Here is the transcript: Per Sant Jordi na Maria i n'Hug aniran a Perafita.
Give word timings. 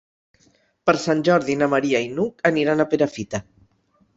Per 0.89 0.95
Sant 1.01 1.21
Jordi 1.27 1.57
na 1.63 1.67
Maria 1.75 2.01
i 2.07 2.09
n'Hug 2.15 2.41
aniran 2.53 2.81
a 2.81 2.89
Perafita. 2.95 3.43